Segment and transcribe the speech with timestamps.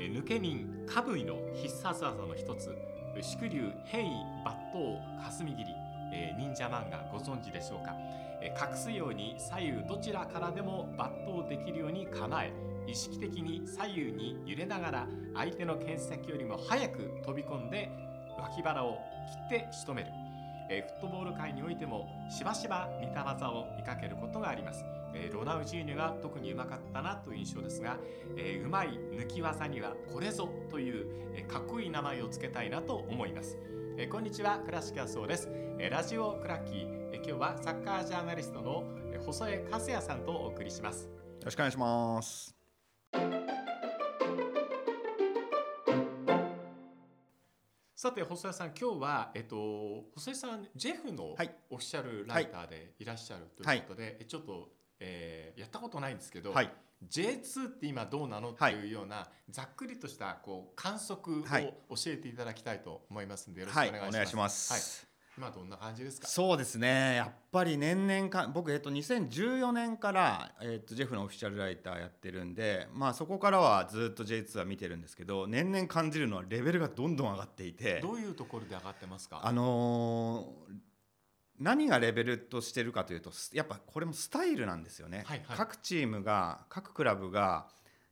[0.00, 2.76] え抜け人カブイの必殺技の一つ
[3.20, 4.10] 縮流変異
[4.44, 5.74] 抜刀霞切り、
[6.12, 7.96] えー忍者漫画ご存知でしょうか、
[8.40, 12.52] えー隠すように左右どちらからでも抜刀できるように構え
[12.86, 17.90] 意識的に左右に揺れながら相手の剣先よりも早く飛び込んで
[18.38, 18.98] 脇腹を
[19.50, 20.14] 切って仕留める、
[20.70, 27.96] えーフットボール界においてもしばしば似た技を見かけることがあります、えーロナウジーニョが特にうまかったなという印象ですが、
[28.36, 33.56] えーうまい抜き技にはこれぞという、えーかっこいい名前を付けたいなと思います、
[33.96, 41.04] えーこんにちは倉敷康夫です、えーラジオクラッキー、えー今日はサッカージャーナリストのえ細江和也さんとお送りします。
[41.04, 41.10] よ
[41.44, 42.57] ろしくお願いします。
[47.98, 51.50] さて細江さん今日は、えっと、細江さんジェフのはい。
[51.68, 54.68] オフィシャルライターでいらっしゃるということで、えちょっと、
[55.00, 56.70] えーやったことないんですけど、はい。
[57.10, 61.74] J2 って今どうなのってはいいうようなざっくりとしたこう観測を教はい。
[62.06, 65.07] えていただきたいと思いますのでよろしくおはい願いします。
[65.38, 66.26] 今どんな感じですか？
[66.26, 67.14] そうですね。
[67.14, 79.40] やっぱり年々か僕えっと2014年からえっとジェフのオフィシャルライターやってるんで、まあそこからはずっと J2 は見てるんですけど、年々感じるのはレベルがどんどん上がっていて、どういうところで上がってますか？
[79.44, 80.74] あのー
[81.60, 87.66] 何がレベルとしてるかというとやっぱこれもスタイルなんですよね、はいはい各チームが各クラブが、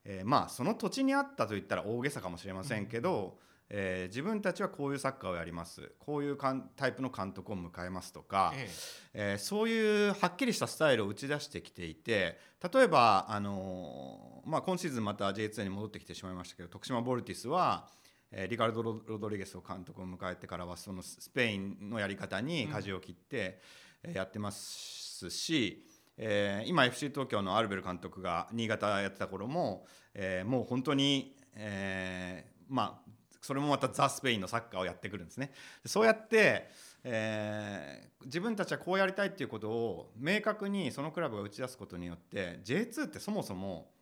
[0.05, 3.39] えーまあその土地にあったと言ったら大げさかもしれませんけど、
[3.69, 5.93] えー自分たちはこういうサッカーをやります。
[5.99, 8.69] こういうかんタイプの監督を迎えますとか、え
[9.15, 9.35] え。
[9.35, 12.39] ーそういうはっきりしたスタイルを打ち出してきていて
[12.73, 17.89] 例えば、あのーまあ、今シーズンまた J2 に戻ってきてしまいましたけど徳島ボルティスは、
[18.31, 23.61] えーリカルド・ロロドリゲスを監督を迎えてからはそのスペインのやり方に舵を切って、
[24.03, 25.85] えーやってますし、
[26.17, 33.16] えー今 FC 東京のアルベル監督が新潟やってた頃も、えーもう本当に、えーまあ
[33.47, 35.53] それもまたザ・スペインのサッカーをやってくるんですね。
[35.83, 36.69] でそうやって、
[37.05, 43.93] えー自分たちはこうやりたいっていうことを明確にそのクラブが打ち出すことによって J2 ってそもそも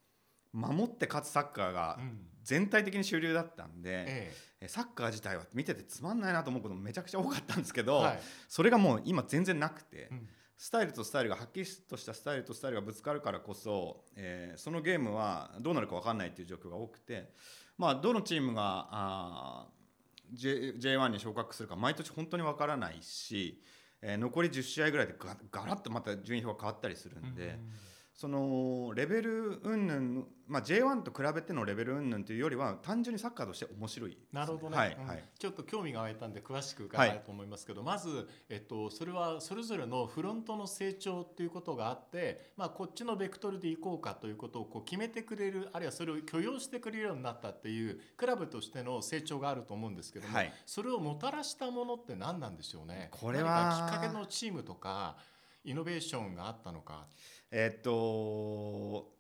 [0.54, 1.98] 守って勝つサッカーが
[2.42, 4.32] 全体的に主流だったんで、え
[4.62, 4.69] え。
[4.69, 8.20] サッカー自体は見ててつまんないなと思うこともめちゃくちゃ多かったんですけど、えはい。
[8.48, 10.28] それがもう今全然なくて、うん。
[10.56, 17.32] スタイルとスタイルがはっきりとしたスタイルとスタイルがぶつかるからこそ、えーそのゲームはどうなるか分かんないっていう状況が多くて、
[17.78, 23.60] まあ、どのチームがあー J- J1 に昇格するか毎年本当に分からないし、
[24.02, 27.46] えー残り10試合ぐらいでがガラッとまた順位表が変わったりするんで。
[27.48, 27.70] うん
[28.14, 35.06] そのレベル云々、まあ、J1 と比べてのレベル云々というよりは単純にサッカーとして面白いね、なるほどね、うん。
[35.06, 35.16] はい。
[35.16, 37.10] はいちょっと興味が湧いたんで詳しく伺い。
[37.10, 50.52] たいと思いますけど、まず、えっと、それはそれぞれのフロントの成長っていうことがあって、まあ、こっちのベクトルでいこうかということをこう決めてくれるあるいはそれを許容してくれるようになったっていうクラブとしての成長があると思うんですけども、はい。
[50.64, 53.08] それをもたらしたものって何なんでしょうね。
[53.10, 55.16] これはきっかけのチームとか
[55.64, 57.06] イノベーションがあったのか？
[57.50, 59.12] えっと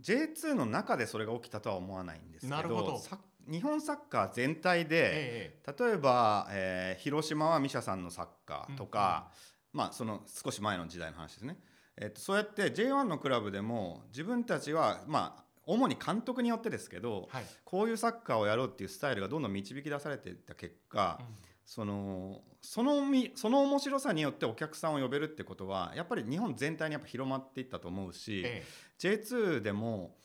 [0.00, 2.98] J2 の中でそれが起きたとは思わないんですけどなるほど。
[2.98, 3.18] さ
[3.50, 9.30] 日本サッカー全体で、え例えば、えー広島はミシャさんのサッカーとか、
[9.72, 11.56] まあその少し前の時代の話ですね、
[11.96, 17.44] えっとそうやって J1 のクラブでも自分たちはまあ主に監督によってですけど、はい。
[17.64, 21.20] こういうサッカーをやろうっていうスタイルがどんどん導き出されていった結果、
[21.66, 28.64] そのそのみその面白さによってお客さんを呼べるってことはやっぱり日本全体にやっぱ広まっていったと思うし、え
[28.98, 30.16] J2 でも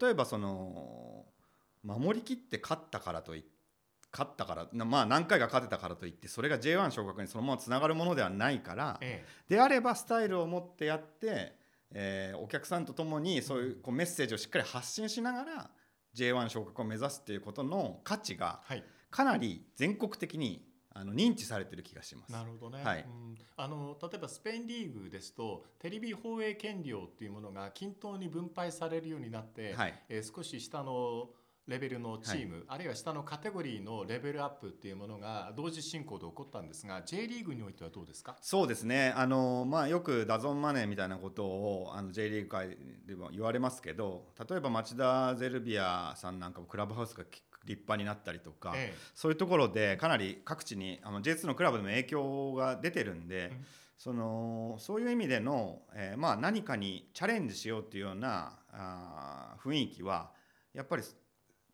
[0.00, 1.26] 例えばその
[1.82, 3.54] 守りきって勝ったからといって
[4.14, 9.54] 勝ったからなまあ何回か勝てたからといってそれが J1 昇格にそのままつながるものではないから、ええ。
[9.54, 11.56] であればスタイルを持ってやって、
[11.90, 15.70] えーお客さんと共にそういうこうメッセージをしっかり発信しながら
[16.14, 18.84] J1 昇格を目指すっていうことの価値がはい。
[19.10, 22.32] かなり全国的にあの認知されてる気がします。
[22.32, 23.04] なるほどね、はい。
[23.06, 23.34] うん。
[23.56, 30.02] あの例えばスペインリーグですとテレビ放映権料っていうものが均等に分配されるようになって、はい。
[30.08, 31.28] えー少し下の
[31.66, 38.36] レベルのチーム、あるいは下のカテゴリーのレベルアップっていうものが同時進行で起こったんですが J リーグにおいてはどうですか？
[38.42, 39.14] そうですね。
[39.16, 42.76] あの、まあ、よくダゾンマネーみたいなことをあの J リーグ界
[43.06, 47.24] でも言われますけど例えば町田ゼルビアさんなんかもクラブハウスが
[47.64, 53.66] 立派になったりとか、えそういうところでかなり各地にあの J2 のクラブでも影響が出てるんで、うん。
[53.96, 60.32] そのそういう意味での、えーまあ、何かにチャレンジしようっていうようなあー雰囲気は
[60.74, 61.02] やっぱり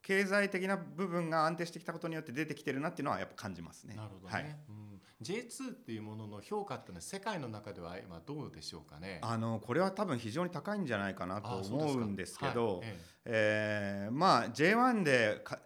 [0.03, 3.95] 経済的な部分が安定してきたことによって出てきてるなっていうのはやっぱ感じますね。
[3.95, 4.57] なるほどね、はい。
[4.69, 9.21] うん、J2 っていうものの評価ってのは世界の中では今どうでしょうかね？
[9.23, 12.89] あのこれは多分非常に高いんじゃないかなと思うんですけど、はい。
[13.27, 15.59] ええーまあ J1 でか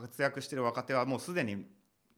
[0.00, 1.66] 活躍している若手はもうすでに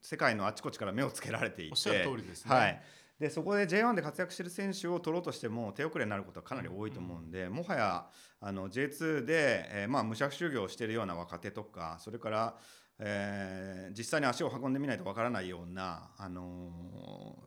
[0.01, 2.55] 世界のあちこちから目をつけられていておっしゃる通りですね。
[2.55, 2.81] はい、
[3.19, 8.07] でそこで J1 で活躍している選手を取ろうとしても手遅れになることはかなり多いと思うんで、もはや
[8.41, 12.57] あの J2 で、えーまあ、武者修行をしているような若手とかそれから、
[12.99, 16.71] えー実際に足を運んでみないとわからないような、あの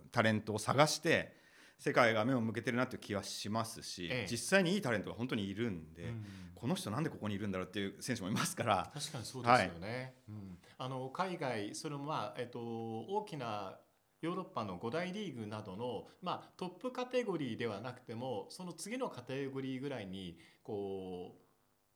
[0.07, 1.33] ータレントを探して
[1.77, 4.27] 世界が目を向けてるなという気はしますし、ええ。
[4.29, 6.25] 実際にいいタレントが本当にいるんで、うん
[6.61, 8.91] この人なんでここにいるんだろうっていう選手もいますから。
[8.93, 10.13] 確かにそうですよね。
[10.29, 13.79] うん、あの海外そのまあえっと大きな
[14.21, 21.41] ヨーロッパの5大リーグなどの、まあ、トップカテゴリーではなくてもその次のカテゴリーぐらいにこう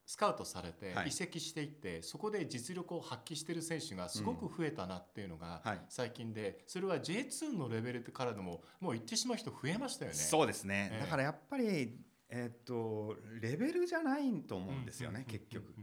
[0.08, 10.18] スカウトされてはい移籍していって、そこで実力を発揮している選手がすごく増えたなっていうのがはい最近で、それは J2 のレベルからでももう言ってしまう人増えましたよね。
[10.18, 11.98] そうですね、ええだからやっぱり、
[12.36, 15.74] えっとレベルじゃないと思うんですよね、うん結局。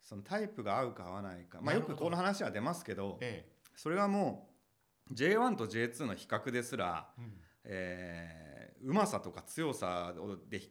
[0.00, 3.46] そのタイプが合うか合わないか、まあ、よくこの話は出ますけどえ
[3.76, 4.48] それはも
[5.10, 7.32] う J1 と J2 の比較ですら、えうん。
[7.64, 8.48] えー
[8.80, 10.70] うまさとか強さをでひ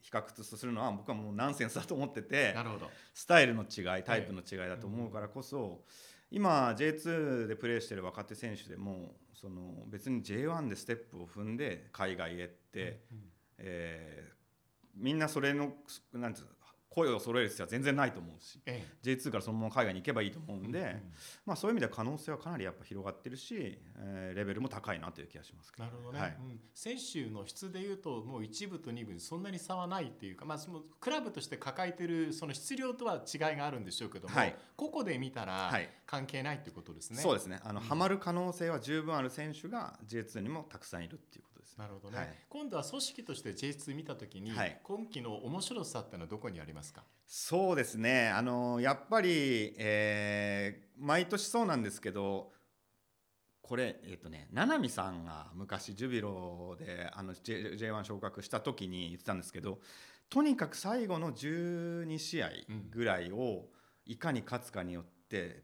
[0.00, 2.90] 比較とするのは僕はもうナンセンスだと思っててなるほど。
[3.14, 5.82] スタイルの違いタイプの違いだと思うからこそ、
[6.30, 13.32] 今 J2 でプレーしてる若手選手でもその別に J1 でステップを踏んで海外へって、うん。
[13.58, 14.37] えー
[14.98, 15.72] みんなそれの
[16.12, 16.52] なんていうの
[16.98, 21.12] 声を揃える必要は全然ないと思うしえ J2 からそのまま海外に行けばいいと思うんで、えうん
[21.46, 26.36] まあ、そういう意味では可能性はかなりやっぱ広がってるし、えーレベルも高いなという気がしますけどなるほどね、はい。
[26.38, 34.54] うん、選手の質でいうともう1部と2部にそんなに差はないっていうか、まあ、そのクラブとして抱えてるその質量とは違いがあるんでしょうけども、はい。
[34.76, 35.88] 個々で見たらはい。
[36.06, 37.20] 関係ないっていうことですね。
[37.20, 37.60] そうですね。
[37.64, 37.86] あの、うん。
[37.86, 41.44] ハマる可能性は十分ある選手が J2 にもたくさんいるっていう。
[41.78, 42.34] なるほどね、はい。
[42.48, 44.80] 今度は組織として J2 見たときに、はい。
[44.82, 47.04] 今期の面白さってのはどこにありますか？
[47.26, 48.28] そうですね。
[48.30, 52.52] あのやっぱり、えー毎年そうなんですけど
[53.62, 59.78] これえっ、とね七海さんが昔ジュビロであの J- J1 昇格した時に言ってたんですけど
[60.28, 62.48] とにかく最後の12試合
[62.90, 63.66] ぐらいを
[64.06, 65.17] いかに勝つかによって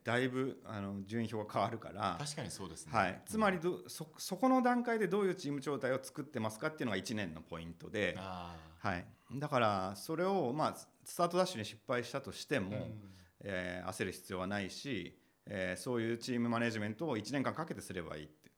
[0.05, 2.17] だいぶあの順位表が変わるから。
[2.19, 2.93] 確かにそうですね。
[2.93, 9.07] はい、つまりどそそこの段階でどういうチーム状態を作ってますかっていうのが1年のポイントで、あはい、
[9.37, 12.93] だからそれを、まあ、ススタートダッシュに失敗したとしてーも、うん
[13.41, 18.51] えー焦る必要はないし、えーそういうチームマネジメントを1年間かけてすればいいって。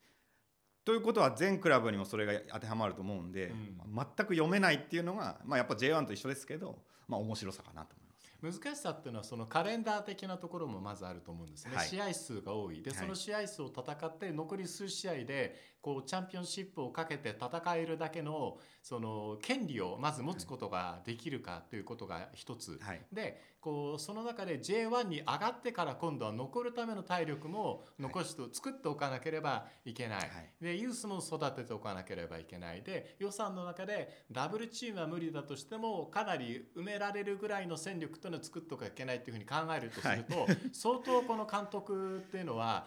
[0.85, 3.53] ということは全クラブにもそれが当てはまると思うんで、
[3.93, 6.79] 全く読めないっていうのが、まあ、やっぱ J1 と一緒ですけど、
[7.09, 8.06] まあ、面白さかなと思います。
[8.43, 11.89] 難しさっていうのはそのカレンダー的なところもまずあると思うんですね、はい。
[11.89, 12.83] 試合数が多い。
[12.83, 12.99] ではい。
[13.01, 23.03] その試合数を戦って残り数試合でこうチャンピオンシップをかけて戦えるだけのその権利をまず持つことができるかということが一つ、はい。
[23.13, 30.29] でこうその中で J1 に上がってから今度は残るための体力も残して、作っておかなければいけない、はい。
[30.61, 32.85] でユースも育てておかなければいけない。
[32.85, 42.87] で予算の中でダブルチームは無理だとしてもかなり埋められるぐらいの戦力というのを作っておかなきゃいけないというふうに考えるとすると、相当この監督っていうのは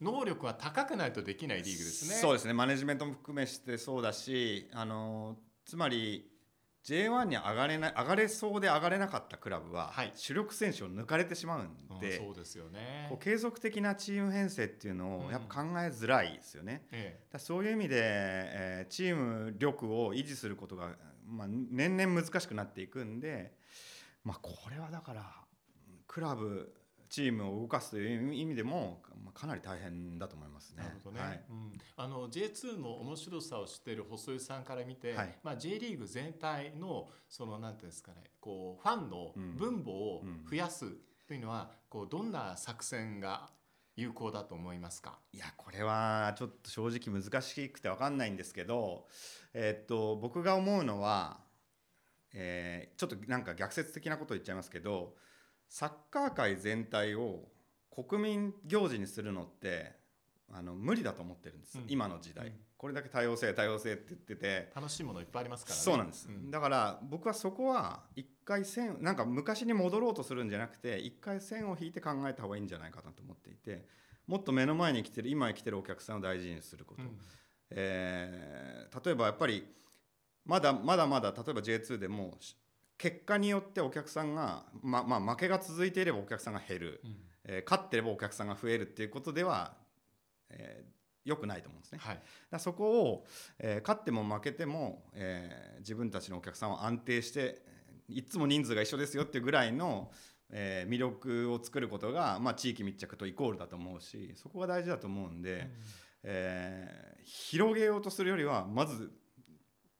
[0.00, 2.16] 能力が高くないとできないリーグですね。
[2.16, 2.54] そうですね。
[2.54, 6.31] マネジメントも含めしてそうだしあのつまり
[6.84, 13.24] J1 に上がれない上がれそうで上がれなかったクラブは、はい主力選手を抜かれてしまうんうんで、そうですよねこう。
[13.24, 16.86] 継続的なチーム編成っていうのうんをやっぱ考えづらいですよね。
[16.90, 23.52] えだからそういう意味で、えーチーム力を維持することが、まあ、年々難しくなっていくんで、
[24.24, 25.22] まあ、これはだから
[26.06, 26.74] クラブ
[27.12, 30.76] チームを動かすという意味でも、まあ、かなり大変だと思いますね。
[30.80, 31.44] えなるほどね、はい。
[31.50, 35.38] うん、あの J2 の面白さを知っている細井さんから見て、はい。
[35.42, 39.56] まあ、J リーグ全体のそのなんていうんですかねこうファンのうん。
[39.56, 40.86] 分母をうん増やす
[41.28, 43.50] というのは、こうどんな作戦が
[43.94, 49.06] 有効だと思いますか、いやこれはちょっと正直難しくて分かんないんですけど、
[49.52, 51.40] えーっと僕が思うのは、
[52.32, 55.14] えーちょっとなんか逆説的なこと言っちゃいますけど
[55.72, 57.48] サッカー界全体を
[57.90, 59.92] 国民行事にするのって
[60.52, 61.84] あの無理だと思ってるんです、うん。
[61.88, 62.52] 今の時代、うん。
[62.76, 64.70] これだけ多様性多様性って言ってて。
[64.76, 65.82] 楽しいものいっぱいありますからね。
[65.82, 66.50] そうなんです、うん。
[66.50, 73.86] だから僕はそこは一回線なんか昔に戻ろうとするんじゃなくて一回線を引いて考えた方がいいんじゃないかなと思っていて
[74.26, 77.18] もっと目の前に来てる今生きてるお客さんを大事にすること、うん。
[77.70, 79.66] えー例えばやっぱり
[80.44, 82.54] まだまだまだ例えば J2 でもし
[83.02, 87.16] 結果によってお客さんが、ままあ、負けが続いていればお客さんが減る、うん。
[87.44, 89.74] えー勝ってればお客さんが増えるっていうことでは、
[90.50, 90.92] えー
[91.24, 91.98] 良くないと思うんですね。
[92.00, 92.22] はい。
[92.48, 93.26] だそこを、
[93.58, 97.60] えー勝っても負けても、えー自分たちのお客さんを安定して
[98.08, 100.12] いつも人数が一緒ですよっていうぐらいの、
[100.50, 105.68] えー魅力を作ることが、まあ、地域密着とイコールだと思うしそこが大事だと思うんで、
[106.22, 109.10] えー広げようとするよりはまず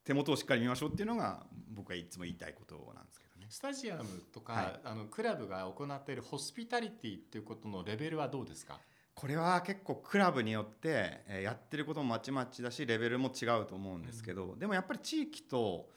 [0.05, 3.47] 手元をしっかり見ましょうっていうのが僕はいつも言いたいことなんですけどね。
[3.49, 4.81] スタジアムとか、はい。
[4.85, 8.79] あのクラブが行っているホスピタリティっていうことのレベルはどうですか？
[9.15, 15.89] これは結構クラブによって、えーやってることもまちまちだしレベルも違うと思うんですけど、でもやっぱり地域と、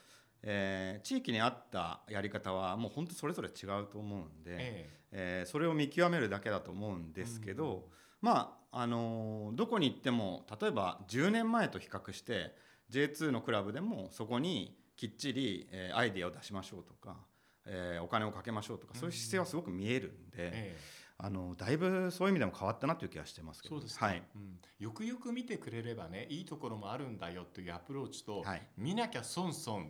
[0.44, 5.44] えー地域に合ったやり方はもう本当それぞれ違うと思うんで、ええ。
[5.48, 7.88] ーそれを見極めるだけだと思うんですけど、
[8.22, 12.54] まああのーどこに行っても例えば10年前と比較して
[12.92, 17.18] J2 のクラブでもそこにきっちり、えーアイデアを出しましょうとか、
[17.66, 20.38] えーお金をかけましょうとかそういう姿勢はすごく見えるんで。
[20.38, 21.06] ええ。
[21.18, 23.76] あのだいぶそういう意味でも変わったなという気がしてますけど。
[23.76, 28.68] そうですか、はい、うん、よくよく見てくれればねいいところもあるんだよというアプローチと、はい。
[28.78, 29.88] 見なきゃ損損っ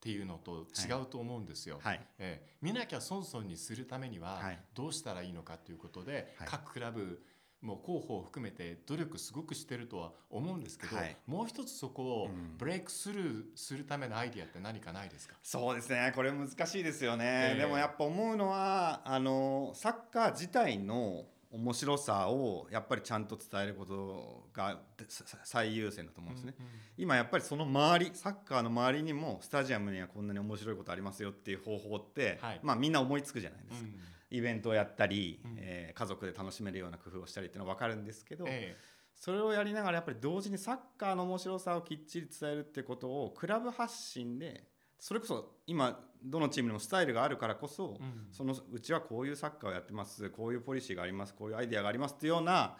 [0.00, 1.80] ていうのと違うと思うんですよ。
[1.82, 2.00] はい。
[2.18, 2.56] ええ。
[2.60, 4.60] 見なきゃ損損にするためにははい。
[4.74, 6.48] どうしたらいいのかということで、はい。
[6.48, 7.22] 各クラブ
[7.66, 11.16] もう広報を含めて努力すごくしてるとは思うんですけど、はい。
[11.26, 12.56] もう一つそこをうん。
[12.56, 16.12] ブレイクスルーするためのアイディアって何かないですか、そうですね。
[16.14, 17.58] これ難しいですよね、ええ。
[17.58, 26.66] でもやっぱ思うのはあのサッカー自体の面白さをやっぱりちゃんと伝えることがさ最優先だと思うんですね、うん。
[26.98, 32.60] 今やっぱりその周りサッカーの周りにもスタジアムにはこんなに面白いことありますよっていう方法って、はい。
[32.62, 35.56] まあみんな思いつくじゃないですか、うんイベントをやったり、うん。
[35.58, 38.76] えー家族で楽しめるような工夫をしたりっていうのは分かるんですけど、え
[39.14, 44.64] それをやりながらやっぱり同時にサッカーの面白さをきっちり伝えるってことをクラブ発信で
[44.98, 48.26] それこそ今どのチームにもスタイルがあるからこそ、えうん。
[48.30, 52.76] そのうちはこういうサッカーをやってますこういうポリシーがありますこういうアイデアがありますっていうような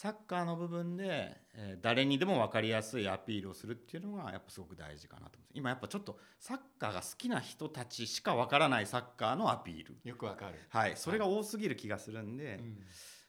[0.00, 9.96] サッカーの部分で、えー誰にでも分かりやすいアピールをするっていうのがやっぱすごく大事かなと思今やっぱちょっとサッカーが好きな人たちしか分からないサッカーのアピール。
[10.04, 10.92] よくわかる、はい。
[10.94, 12.78] それが多すぎる気がするんで、うん。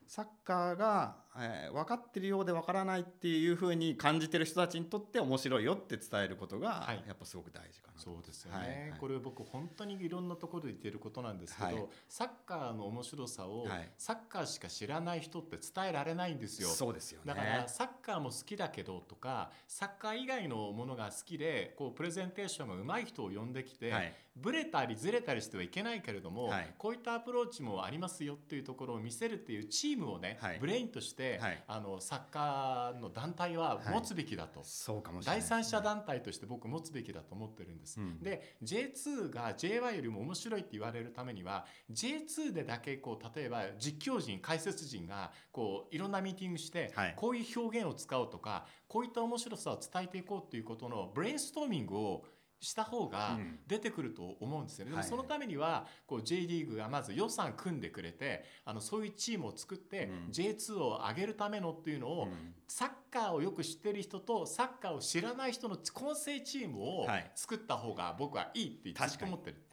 [0.05, 7.03] サッカーが、えー分かってるようで分からないっていうふうに感じてる人たちにとって面白いよって伝えることがはい。
[7.07, 8.99] やっぱすごく大事かなと、そうですよね、はいはい。
[8.99, 11.85] これ僕本当にいろんなところで言ってることなんですけど、はい。
[12.07, 13.91] サッカーの面白さを、はい。
[13.97, 16.69] サッカーしか知らない人って伝えられないんですよ。
[16.69, 17.33] そうですよね。
[17.33, 24.13] だからサッカーも好きだけどとかサッカー以外のものが好きでこうプレゼンテーションが上手い人を呼んできて、はい。
[24.35, 26.73] ブレたりずれたりしてはいけないけれども、はい。
[26.77, 30.59] こういったアプローチもありますよっていうところを見せるっていうチームをね、はい。
[30.59, 31.63] ブレインとして、はい。
[31.67, 34.61] あのサッカーの団体は持つべきだと。
[34.63, 38.19] そうかもしれない第三者団体として僕持つべきだと思ってるんです、うん。
[38.21, 47.13] で J2 が J1 よりも面白いって言われるためには J2 でだけこう例えば実況陣解説陣がこういろんなミーティングして、はい。
[47.15, 52.25] こういう表現を使おうとかこういった面白さを伝えていこうっていうことのブレインストーミングを
[52.61, 53.59] した方がうん。
[53.67, 55.09] 出てくると思うんですよね、でもはい。
[55.09, 60.31] そのためにはこう J リーグがまず予算組んでくれてあのそういうチームを作って、うん。
[60.31, 62.53] J2 を上げるためのっていうのを、うん。
[62.67, 67.31] サッカーをよく知ってる人とサッカーを知らない人の混成チームをはい。
[67.35, 69.63] 作った方が僕はいいってずっと思ってる。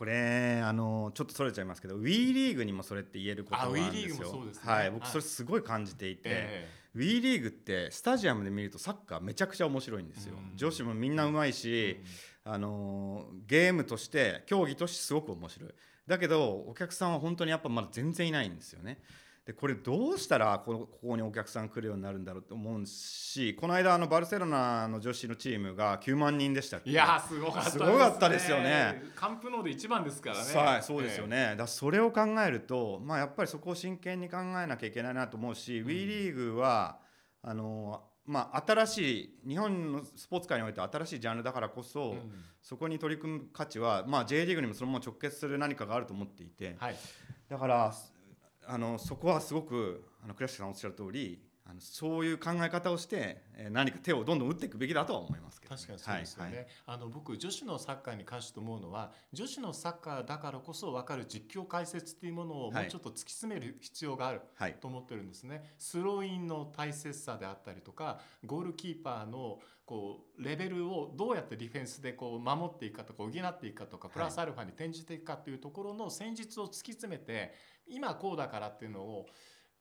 [0.00, 4.32] これあのちょっとそれちゃいますけど WE リーグにもそれって言えることあなんですよ。
[4.64, 5.10] はい、僕はい。
[5.10, 10.36] それすごい感じていて、え WE リーグってスタジアムで見るとサッカーめちゃくちゃ面白いんですよ。
[10.38, 10.56] うん。
[10.56, 12.00] 女子もみんなうまいえし、
[12.44, 15.70] あのゲームとして競技としてすごく面白い。
[16.06, 19.02] だけどお客さんは本当にやっぱまだ全然いないんですよね
[19.50, 26.90] でこれどうしたらこのここにお客さん来るようになるんだろうと思うしこの間あのバルセロナの女子のチームが9万人でしたっけ？
[26.90, 29.02] いやーすごかったですすごかったですよね。
[29.16, 30.54] カンプノーで一番ですからね。
[30.54, 31.46] はい、そうですよね。
[31.46, 37.00] だからそれを考えると、まあやっぱりそこを真剣に考えなきゃいけないなと思うし、ん WE リーグは
[37.42, 38.98] あのまあ新し
[39.44, 46.96] い日本のスポーツ界において新しいジャンルだからこそ、ええうんそこに取り組む価値はまあ J リーグにもそのまま直結する何かがあると思っていて、はい。
[47.48, 47.92] だから
[48.66, 51.49] あのそこはすごくあの倉敷さんおっしゃる通り。
[51.70, 56.66] あのそういう考え方をして、えー何か手をどんどん打っていくべきだとは思いますけどね、確かにそうですよね、はいはい。
[56.86, 62.86] あの僕女子のサッカーに関して思うのは女子のサッカーだからこそ分かる実況解説っていうものをもはい。
[62.88, 65.74] うちょっと突き詰める必要があるはいと思ってるんですね。
[65.78, 77.54] スローインの大切さであったりとかゴールキーパーのこうレベルをどうやってディフェンスでこう守っていくかとか補っていくかとかプラスアルファに転じていくかというところの戦術を突き詰めて
[77.88, 79.26] 今こうだからっていうのを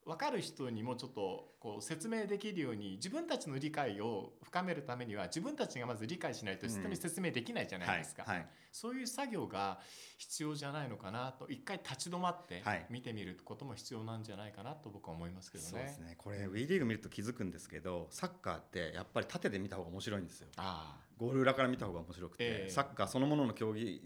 [0.06, 8.48] 分かる人にもちょっとこう説明できるように自分たちの理解を深めるためには自分たちがまず理解しないと人に説明できないじゃないですか、はいはい。
[8.72, 9.80] そういう作業が
[10.18, 15.70] 必要じゃないのかなと一回立ち止まってはい見てみることも必要なんじゃないかなと僕は思いますけどね。
[15.70, 16.16] そうですね。
[16.18, 20.48] これ WE リーグ見ると気づくんですけどサッカーってやっぱり縦で見た方が面白いんですよ。
[20.58, 22.72] あゴール裏から見た方が面白くて、ええ。
[22.72, 24.02] サッカーそのものの競技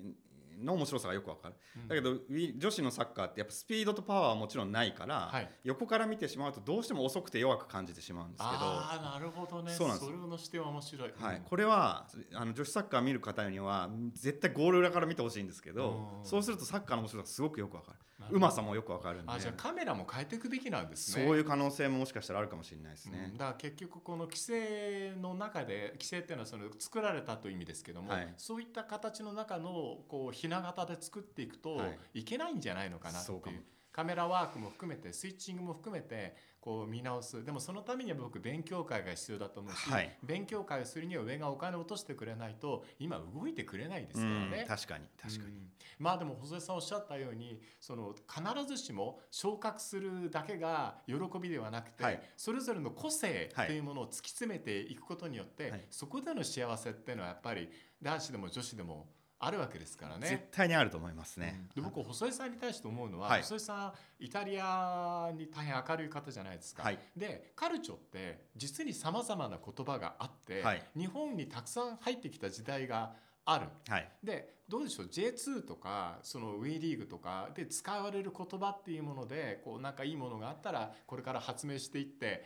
[0.64, 1.88] の面白さがよくわかる、うん。
[1.88, 2.18] だけど
[2.58, 5.50] 女子のサッカーってやっぱスピードとパワーはもちろんないから、はい。
[5.64, 8.50] 横から見てしまうとどうしても遅くて弱く感じてしまうんですけど。
[8.52, 9.72] ああなるほどね。
[9.72, 10.12] そうなんです。
[10.12, 11.38] れの視点は面白い、はい。
[11.38, 16.26] うん、これはあの女子サッカー見る方には絶対ゴール裏から見てほしいんですけど、うん。
[16.26, 18.00] そうするとサッカーの面白さがすごくよくわかる
[18.32, 19.32] うまさもよくわかるんで。
[19.32, 23.30] あじゃあカメラも変えていくべきなんですそうねいう可能性ももしかしたらあるかもしれないですね。
[23.32, 28.34] うん、だから結局この規制の中で規制っていうのはその作られたという意味ですけども、はい。
[28.38, 32.22] そういった形の中のこうひな形で作っていくとはい。
[32.22, 33.38] いけないんじゃないのかなっていう。
[33.38, 33.58] うそかも
[33.94, 37.46] カメラワークも含めてスイッチングも含めてこう見直す。
[37.46, 40.18] でもそのためには僕勉強会が必要だと思うし、はい。
[40.24, 44.60] 勉強会をするには上がお金を落としてくれないと今動いてくれないですからね。
[44.62, 45.68] うん確かに確かに、うん。
[46.00, 52.22] まあでも細江さんおっしゃったようにその必ずしも昇格するだけが喜びではなくて、はい。
[52.36, 57.70] それぞれの個性はいというものを突き詰めていくことによって、はいそこでの幸せっていうのはやっぱり
[58.02, 59.08] 男子でも女子でも
[59.46, 60.48] あるわけですから絶ね。
[60.52, 63.42] 対にあると思いますね、で僕細江さんに対して思うのは、はい。
[63.42, 66.84] 細江さんイタリアに大変明るい方じゃないですか。
[66.84, 67.00] はい。
[67.16, 70.84] でカルチョって実にさまざまな言葉があって、はい。
[70.98, 73.68] 日本にたくさん入ってきた時代がある。
[73.88, 74.10] はい。
[74.24, 82.46] でどうでしょう？J2 とかその WE リーグとかで使われる言葉っていうものでこうなんかいいものがあったらこれから発明していって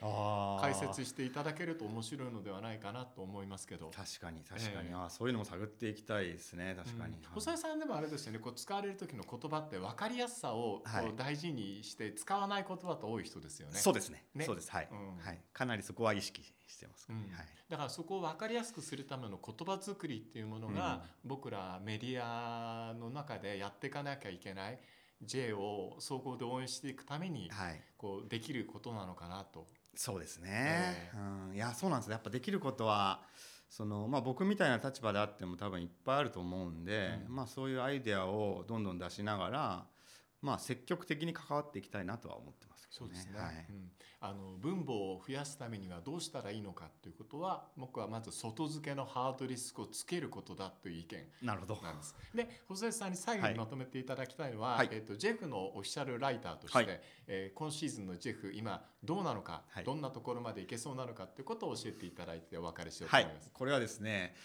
[0.60, 3.92] 解説していただけると面白いのではないかなと思いますけど。
[3.96, 6.76] 確かに確かに、ええあーそういうのも探っていきたいですね。
[6.76, 8.40] 確かに、うん細井さんでもあれですよね。
[8.40, 10.84] こう使われる時の言葉って分かりやすさを
[11.16, 13.78] 大事にして使わない言葉と多い人ですよね。
[13.78, 14.26] そうですね。
[14.34, 14.46] ね。
[14.46, 14.72] そうです。
[14.72, 15.24] はい、うん。
[15.24, 17.18] はい、かなりそこは意識してます、うん。
[17.18, 17.28] はい。
[17.70, 24.80] だからそこを分かりやすくするための言葉作りっていうものが、僕らメディアの中でやっていかなきゃいけない
[25.22, 27.82] J を総合で応援していくためにはい。
[27.98, 29.66] こうできることなのかなと。
[29.96, 30.50] そうですね。
[30.52, 31.12] え、
[31.50, 33.24] うん、いやそうなんですやっぱできることは
[33.70, 37.36] その、まあ、僕みたいな立場であっても多分いっぱいあると思うんで、うん。
[37.36, 39.86] まあ、そういうアイデアをどんどん出しながら、
[40.42, 42.77] まあ、積極的に関わっていきたいなとは思ってます。
[42.98, 43.66] そうですね、はい。
[43.70, 51.80] うん、あの分母を増やすためにはどうしたらいいのかということは僕はまず外付けのハードリスクをつけることだという意見なるほど。
[51.84, 52.16] なんです。
[52.34, 57.02] で細江さんに最後はいにまとめていただきたいのは、はいえっとジェフのオフィシャルライターとして、はい。
[57.28, 59.84] えー今シーズンのジェフ今どうなのか、はい。
[59.84, 64.36] どんなところまでいけそうなのかということを教えていただいてお別れしようとはい思います。、これはですね、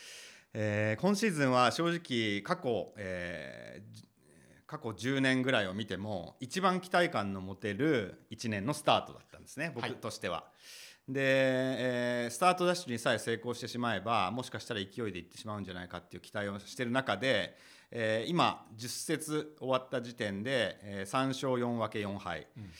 [0.52, 4.08] えー今シーズンは正直過去、えーじ
[4.72, 10.44] 過去10年ぐらいを見ても一番期待感の持てる1年のスタートだったんですね僕はいとしては。
[11.06, 17.54] で、えースタートダッシュにさえ成功してしまえばもしかしたら勢いでいってしまうんじゃないかっていう期待をしている中で、
[17.90, 22.46] えー今10節終わった時点で、えー3勝4分け4敗。
[22.56, 22.70] うん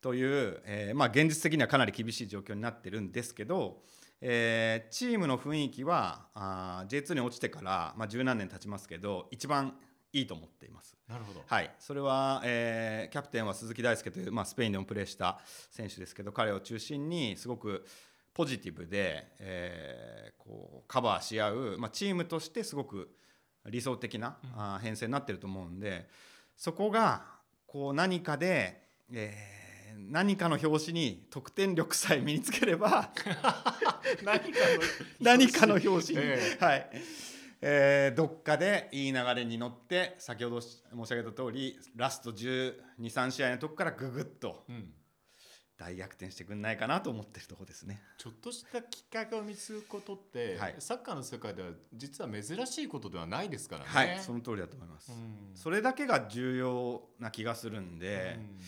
[0.00, 3.82] という、えーまあ、現実的にはかなり厳しい状況になってるんですけど、
[4.20, 9.76] えーチームの雰囲気はあー J2 に落ちてから、まあ、十何年経ちますけど一番
[10.18, 10.96] いいと思っています。
[11.08, 11.42] なるほど。
[11.46, 15.38] はい、それは、えーキャプテンは鈴木大輔という、まあ、スペインでもプレーした
[15.70, 17.84] 選手ですけど彼を中心にすごく
[18.32, 23.10] ポジティブで、えーこうカバーし合う、まあ、チームとしてすごく
[23.68, 24.50] 理想的な、うん。
[24.56, 26.08] あー編成になってると思うんで
[26.56, 27.24] そこが
[27.66, 28.80] こう何かで、
[29.12, 29.56] えー
[29.98, 33.10] 何かの表紙に得点力さえ身につければ
[35.20, 36.56] 何かの表紙に、え。
[36.60, 36.90] はい
[37.68, 44.92] えーどっかでいい流れに乗って先ほど申し上げた通りラスト1 2 3試合のとこからぐぐっとうん、
[45.76, 48.00] 大逆転してくんないかなと思ってるところですね。
[48.18, 53.88] ちょっとしたきっかけを見つくことって、はいサッカーの世界では実は珍しいことではないですからね。
[53.88, 55.10] はい、その通りだと思います。
[55.10, 58.60] うんそれだけが重要な気がするんで、うん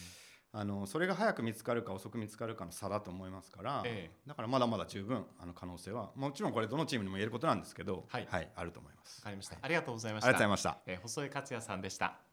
[0.58, 9.20] あのそれが早く見つかるか遅く見つかるかの差だと思いますから、ええだからまだまだ十分あの可能性はもちろんこれどのチームにも言えることなんですけど、はいあると思います。
[9.20, 10.26] わかりました、はいありがとうございました。
[10.26, 10.78] ありがとうございました。
[10.86, 12.27] えー細江克也さんでした。